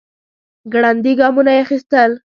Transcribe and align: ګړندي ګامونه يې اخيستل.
ګړندي 0.73 1.13
ګامونه 1.19 1.51
يې 1.55 1.61
اخيستل. 1.65 2.11